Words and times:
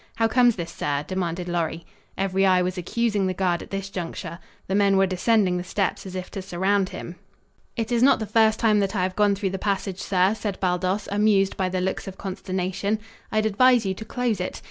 How 0.15 0.27
comes 0.27 0.55
this, 0.55 0.71
sir?" 0.71 1.05
demanded 1.07 1.47
Lorry. 1.47 1.85
Every 2.17 2.43
eye 2.43 2.63
was 2.63 2.75
accusing 2.75 3.27
the 3.27 3.35
guard 3.35 3.61
at 3.61 3.69
this 3.69 3.91
juncture. 3.91 4.39
The 4.65 4.73
men 4.73 4.97
were 4.97 5.05
descending 5.05 5.57
the 5.57 5.63
steps 5.63 6.07
as 6.07 6.15
if 6.15 6.31
to 6.31 6.41
surround 6.41 6.89
him. 6.89 7.17
"It 7.75 7.91
is 7.91 8.01
not 8.01 8.17
the 8.17 8.25
first 8.25 8.59
time 8.59 8.79
that 8.79 8.95
I 8.95 9.03
have 9.03 9.15
gone 9.15 9.35
through 9.35 9.51
the 9.51 9.59
passage, 9.59 9.99
sir," 9.99 10.33
said 10.33 10.59
Baldos, 10.59 11.07
amused 11.11 11.55
by 11.55 11.69
the 11.69 11.81
looks 11.81 12.07
of 12.07 12.17
consternation. 12.17 12.97
"I'd 13.31 13.45
advise 13.45 13.85
you 13.85 13.93
to 13.93 14.03
close 14.03 14.41
it. 14.41 14.59